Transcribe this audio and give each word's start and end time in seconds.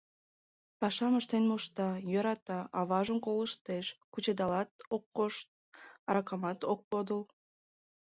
—Пашам 0.79 1.13
ыштен 1.19 1.43
мошта, 1.49 1.89
йӧрата, 2.11 2.59
аважым 2.79 3.17
колыштеш, 3.25 3.85
кучедалат 4.13 4.69
ок 4.95 5.03
кошт, 5.17 5.47
аракамат 6.09 6.59
ок 6.71 6.79
подыл... 6.89 7.21